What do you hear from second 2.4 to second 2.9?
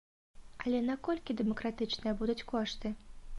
кошты?